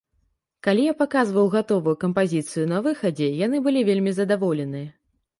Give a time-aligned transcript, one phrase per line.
[0.67, 4.83] Калі я паказваў гатовую кампазіцыю на выхадзе, яна была вельмі задаволеная.